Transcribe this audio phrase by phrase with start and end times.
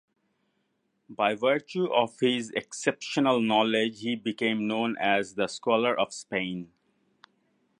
[1.11, 6.71] By virtue of his exceptional knowledge he became known as "the scholar of Spain".